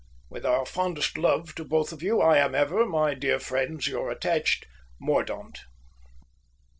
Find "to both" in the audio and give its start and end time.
1.53-1.93